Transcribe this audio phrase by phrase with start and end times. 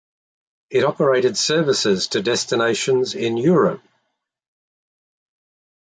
[0.71, 3.83] It operated services to destinations in Europe.